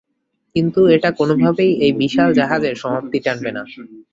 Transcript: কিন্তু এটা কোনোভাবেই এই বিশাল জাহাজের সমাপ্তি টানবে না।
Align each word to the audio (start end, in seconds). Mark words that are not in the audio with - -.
কিন্তু 0.55 0.81
এটা 0.95 1.09
কোনোভাবেই 1.19 1.71
এই 1.85 1.91
বিশাল 2.01 2.29
জাহাজের 2.39 2.75
সমাপ্তি 2.81 3.17
টানবে 3.25 3.51
না। 3.53 3.63